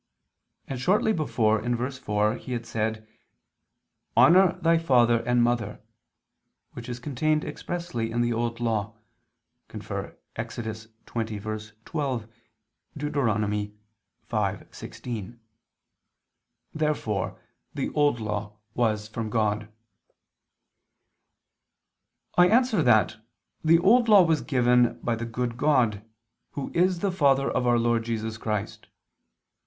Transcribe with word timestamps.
And 0.67 0.81
shortly 0.81 1.13
before 1.13 1.61
(verse 1.61 1.99
4) 1.99 2.33
He 2.37 2.53
had 2.53 2.65
said: 2.65 3.07
"Honor 4.17 4.57
thy 4.59 4.79
father 4.79 5.19
and 5.27 5.43
mother," 5.43 5.79
which 6.71 6.89
is 6.89 6.99
contained 6.99 7.45
expressly 7.45 8.09
in 8.09 8.21
the 8.21 8.33
Old 8.33 8.59
Law 8.59 8.95
(Ex. 9.71 9.87
20:12; 10.57 11.73
Deut. 12.97 13.13
5:16). 14.27 15.39
Therefore 16.73 17.39
the 17.75 17.89
Old 17.91 18.19
Law 18.19 18.57
was 18.73 19.07
from 19.07 19.29
God. 19.29 19.69
I 22.35 22.47
answer 22.47 22.81
that, 22.81 23.17
The 23.63 23.77
Old 23.77 24.09
Law 24.09 24.23
was 24.23 24.41
given 24.41 24.99
by 25.03 25.15
the 25.15 25.27
good 25.27 25.57
God, 25.57 26.03
Who 26.53 26.71
is 26.73 27.01
the 27.01 27.11
Father 27.11 27.51
of 27.51 27.67
Our 27.67 27.77
Lord 27.77 28.01
Jesus 28.03 28.39
Christ. 28.39 28.87